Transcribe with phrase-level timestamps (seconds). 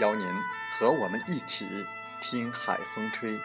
[0.00, 0.26] 邀您
[0.72, 1.86] 和我们一起
[2.20, 3.38] 听海风吹，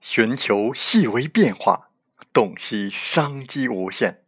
[0.00, 1.90] 寻求细微变化，
[2.32, 4.22] 洞悉商机无限。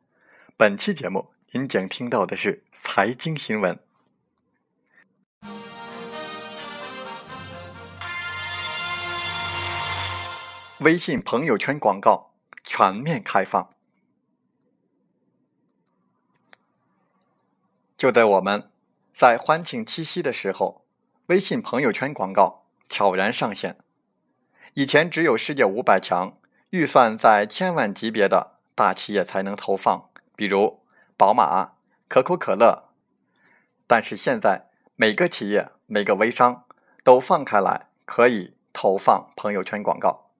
[0.58, 3.78] 本期节目，您将听到的是财经新闻。
[10.80, 13.70] 微信朋友圈广告全面开放。
[18.00, 18.70] 就在我们
[19.12, 20.86] 在欢庆七夕的时候，
[21.26, 23.76] 微信朋友圈广告悄然上线。
[24.72, 26.38] 以前只有世界五百强、
[26.70, 30.80] 预算在千万级别的大企业才能投放，比如
[31.18, 31.72] 宝马、
[32.08, 32.88] 可口可乐。
[33.86, 36.64] 但是现在，每个企业、每个微商
[37.04, 40.30] 都放开来，可以投放朋友圈广告。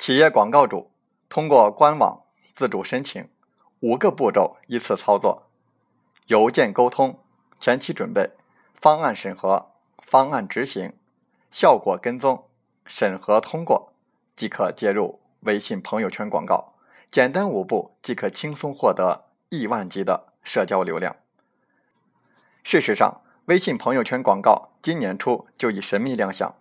[0.00, 0.90] 企业广告主
[1.28, 3.28] 通过官网自主申请，
[3.78, 5.48] 五个步骤依次操作。
[6.26, 7.18] 邮件沟通、
[7.58, 8.30] 前期准备、
[8.74, 10.92] 方案审核、方案执行、
[11.50, 12.48] 效果跟踪、
[12.86, 13.92] 审核通过，
[14.36, 16.74] 即可接入微信朋友圈广告。
[17.10, 21.16] 简单五步即可轻松获得亿万级的社交流量。
[22.62, 26.54] 事实上，微信朋友圈广告今年初就已神秘亮相。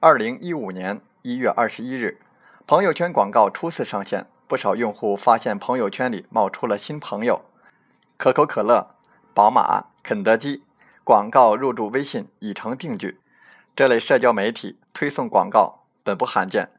[0.00, 2.20] 二零一五年一月二十一日，
[2.66, 7.42] 朋友圈广告初次上线，不少用户发现朋友圈里冒出了新朋友——
[8.18, 8.96] 可口可乐。
[9.34, 10.62] 宝马、肯德基
[11.04, 13.18] 广告入驻微信已成定局。
[13.74, 16.70] 这类社交媒体推送广告本不罕见，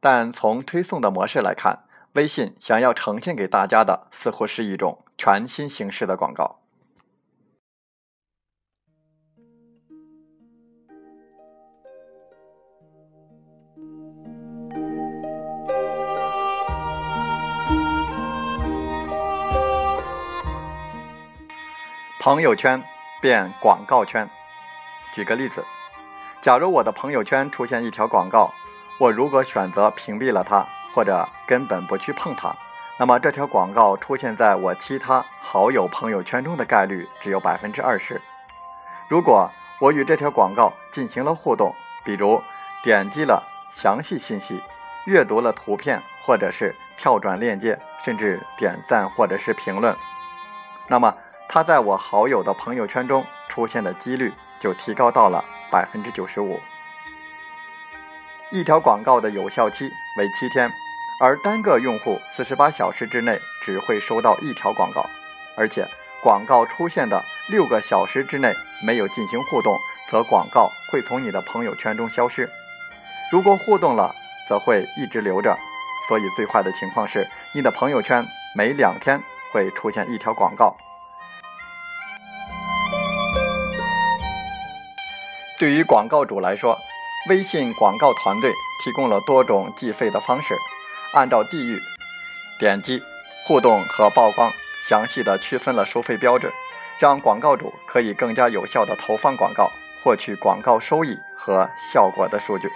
[0.00, 1.80] 但从推送的模式来看，
[2.14, 6.61] 微信想要呈现给大家的似乎是一种全新形式的广告。
[22.22, 22.80] 朋友圈
[23.20, 24.30] 变广告圈。
[25.12, 25.64] 举个例子，
[26.40, 28.48] 假如我的朋友圈出现一条广告，
[29.00, 32.54] 我如果选择屏蔽了它，或者根本不去碰它，
[32.96, 38.22] 那么这条广告出现在我其他好友朋友圈中的概率只有百分之二十。
[39.08, 39.50] 如果
[39.80, 41.74] 我与这条广告进行了互动，
[42.04, 42.40] 比如
[42.84, 44.62] 点击了详细信息、
[45.06, 49.96] 阅读了图片，或者是跳转链接，甚至点赞或者是评论，
[50.86, 51.12] 那么。
[51.54, 56.58] 他在我好友的朋友圈中出现的几率就提高到了百分之九十五。
[58.50, 60.70] 一条广告的有效期为七天，
[61.20, 65.04] 而单个用户四十八小时之内只会收到一条广告，
[65.54, 65.86] 而且
[66.22, 69.76] 广告出现的六个小时之内没有进行互动，
[70.08, 72.46] 则广告会从你的朋友圈中消失；
[73.30, 74.14] 如果互动了，
[74.48, 75.54] 则会一直留着。
[76.08, 78.26] 所以最坏的情况是，你的朋友圈
[78.56, 79.22] 每两天
[79.52, 80.74] 会出现一条广告。
[85.62, 86.76] 对于广告主来说，
[87.28, 90.56] 微信广告团队提供了多种计费的方式，
[91.14, 91.80] 按照地域、
[92.58, 93.00] 点击、
[93.46, 94.50] 互动和曝光，
[94.88, 96.52] 详细的区分了收费标准，
[96.98, 99.70] 让广告主可以更加有效的投放广告，
[100.02, 102.68] 获取广告收益和效果的数据。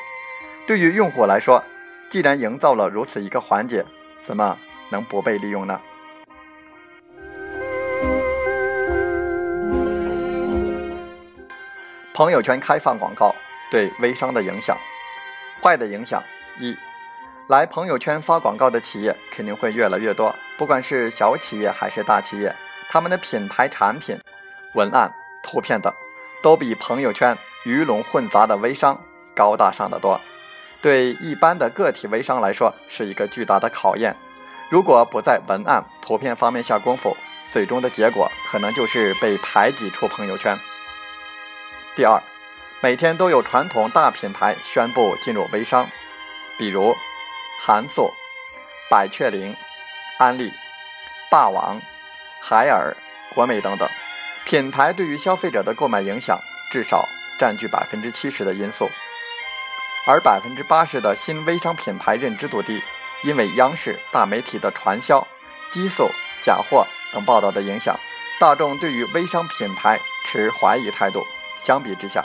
[0.65, 1.65] 对于用户来说，
[2.09, 3.85] 既然营造了如此一个环节，
[4.21, 4.57] 怎么
[4.91, 5.81] 能不被利用呢？
[12.17, 13.35] 朋友圈开放广告
[13.71, 14.75] 对微商的影响，
[15.63, 16.25] 坏的影响
[16.59, 16.75] 一，
[17.47, 22.57] 来朋友圈发广告的企业肯定会越来越多，不管是小企业还是大企业，
[22.89, 24.19] 他们的品牌产品、
[24.73, 25.93] 文案、图片等，
[26.43, 27.37] 都比朋友圈
[27.67, 28.99] 鱼龙混杂的微商
[29.35, 30.19] 高大上的多。
[30.81, 34.17] 对一般的个体微商来说是一个巨大的考验。
[34.71, 37.15] 如果不在文案、图片方面下功夫，
[37.53, 40.59] 最终的结果可能就是被排挤出朋友圈。
[41.97, 42.23] 第二，
[42.83, 45.89] 每天都有传统大品牌宣布进入微商，
[46.59, 46.95] 比如
[47.59, 48.13] 韩素、
[48.91, 49.57] 百雀羚、
[50.19, 50.53] 安利、
[51.31, 51.81] 霸王、
[52.43, 52.95] 海尔、
[53.35, 53.89] 国美等等，
[54.45, 56.39] 品牌对于消费者的购买影响
[56.71, 57.09] 至少
[57.39, 58.91] 占据百分之七十的因素，
[60.07, 62.83] 而百分之八十的新微商品牌认知度低。
[63.25, 65.27] 因为央视大媒体的传销、
[65.73, 66.11] 激素、
[66.43, 67.99] 假货等报道的影响，
[68.39, 71.25] 大众对于微商品牌持怀疑态度。
[71.67, 72.25] 相比之下，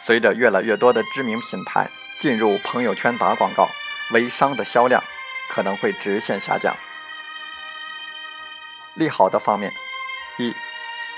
[0.00, 1.88] 随着越来越多的知名品牌
[2.18, 3.68] 进入朋友圈打广告，
[4.10, 5.00] 微商的销量
[5.48, 6.76] 可能会直线下降。
[8.94, 9.72] 利好的方面，
[10.38, 10.52] 一，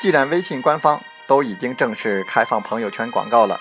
[0.02, 3.58] 既然微信官方都已经正式开放朋友圈广告了，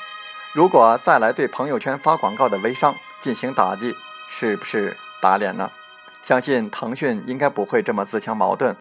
[0.53, 3.95] 如果再来对朋友圈发广告的微商进行打击，
[4.30, 4.98] 是不是？
[5.21, 5.71] 打脸呢？
[6.21, 8.75] 相信腾讯应该不会这么自相矛盾。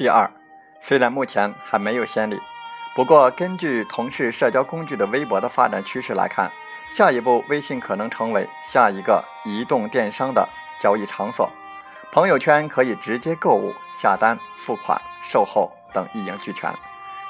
[0.00, 0.30] 第二，
[0.80, 2.40] 虽然目前还没有先例，
[2.94, 6.50] 不过根据同是社交工具的微博的发展趋势来看，
[6.90, 10.48] 下一步微信可能成为下一个移动电商的
[10.80, 11.50] 交易场所。
[12.10, 16.72] 朋友圈可以直接购物、下单、付款、售后等一应俱全。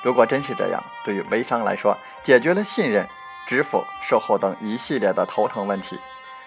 [0.04, 3.04] 如果真是这样，对于微商来说，解决了信任、
[3.48, 5.98] 支付、售后等一系列的头疼问题，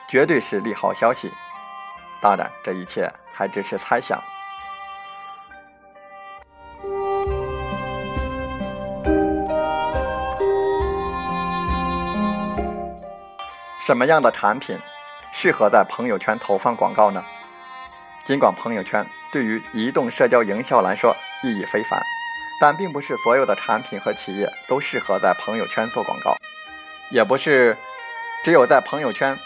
[0.07, 1.29] 绝对是利好消息。
[2.21, 4.23] 当然，这一切还只是猜想。
[13.85, 14.79] 什么样的产品
[15.33, 17.21] 适合在朋友圈投放广告呢？
[18.23, 21.13] 尽管朋友圈对于移动社交营销来说
[21.43, 22.01] 意义非凡。
[22.61, 26.37] 但并不是所有的产品和企业都适合在朋友圈做广告，
[27.11, 27.77] 也不是
[28.45, 29.37] 只有在朋友圈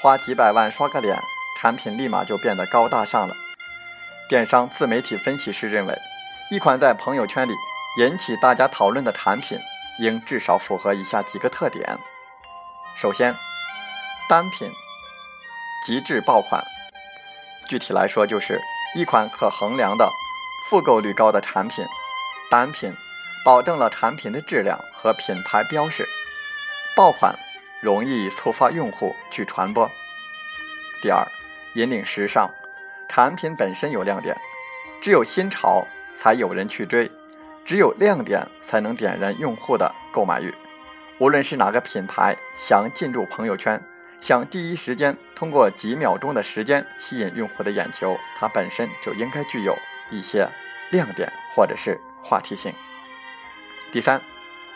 [0.00, 1.16] 花几百万刷个脸，
[1.60, 3.36] 产品立马就变得高大上了。
[4.28, 5.96] 电商自媒体分析师认为，
[6.50, 7.52] 一款在朋友圈里
[8.00, 9.60] 引起大家讨论的产品，
[10.00, 11.96] 应至少符合以下几个特点：
[12.96, 13.36] 首先，
[14.28, 14.72] 单品
[15.84, 16.60] 极致爆款，
[17.68, 18.60] 具体来说就是
[18.96, 20.10] 一款可衡量的
[20.68, 21.86] 复购率高的产品。
[22.50, 22.92] 单品
[23.44, 26.04] 保证了产品的质量和品牌标识，
[26.96, 27.38] 爆款
[27.80, 29.88] 容易触发用户去传播。
[31.00, 31.24] 第二，
[31.74, 32.50] 引领时尚，
[33.08, 34.36] 产品本身有亮点，
[35.00, 35.86] 只有新潮
[36.16, 37.08] 才有人去追，
[37.64, 40.52] 只有亮点才能点燃用户的购买欲。
[41.18, 43.80] 无论是哪个品牌想进入朋友圈，
[44.20, 49.76] 想第一时间通过几秒钟的时间吸引用户的眼球，它本身就应该具有
[50.10, 50.48] 一些
[50.90, 52.00] 亮点，或者是。
[52.28, 52.74] 话题性。
[53.92, 54.20] 第三，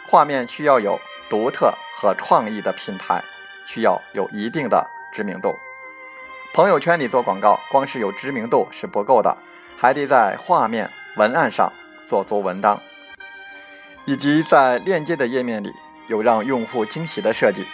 [0.06, 3.24] 画面需要有独特和创意的品牌，
[3.66, 5.52] 需要有一定的知名度。
[6.54, 9.36] 朋友圈里做广告，光是有知名度是不够的，
[9.76, 11.72] 还得在画面、文案上
[12.06, 12.80] 做足文章，
[14.04, 15.74] 以及在链接的页面里
[16.06, 17.66] 有让用户惊喜的设计。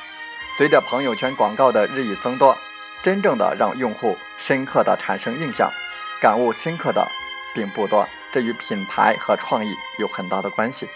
[0.56, 2.56] 随着朋友圈广告的日益增多，
[3.02, 5.70] 真正的让用户深刻的产生印象、
[6.18, 7.06] 感悟深刻的
[7.54, 8.08] 并不多。
[8.32, 10.88] 这与品牌和创意有很大的关系。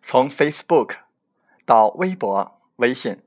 [0.00, 0.90] 从 Facebook
[1.64, 3.20] 到微博、微信，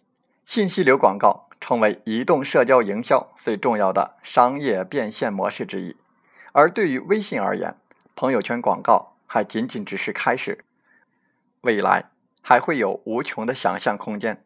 [0.46, 5.98] 信息流广告成为移动社交营销最重要的商业变现模式之一。
[6.52, 7.76] 而对于微信而言，
[8.16, 10.64] 朋友圈广告还仅仅只是开始，
[11.62, 12.12] 未来。
[12.42, 14.44] 还会有无穷的想象空间。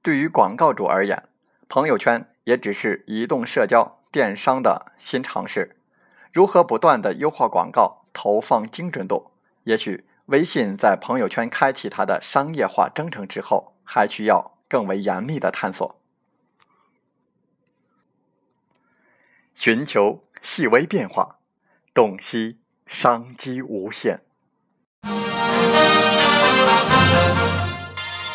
[0.00, 1.24] 对于广告主而言，
[1.68, 5.76] 朋友圈也只是移动社交电商的新尝试。
[6.32, 9.32] 如何不断的优化广告投放精准度？
[9.64, 16.00] 也许微信在朋友圈开启它的商业化征程之后，还需要更为严密的探索。
[19.54, 21.38] 寻求细微变化，
[21.94, 22.56] 洞悉
[22.86, 24.22] 商机无限。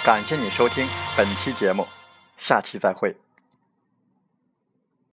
[0.06, 0.88] 感谢你收听
[1.18, 1.88] 本期节目，
[2.38, 3.16] 下期再会。